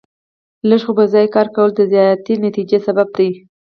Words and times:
لږ 0.69 0.81
خو 0.85 0.91
په 0.97 1.05
ځای 1.13 1.25
کار 1.35 1.47
کول 1.55 1.69
د 1.75 1.81
زیاتې 1.93 2.33
نتیجې 2.45 2.79
سبب 2.87 3.07
دی. 3.17 3.29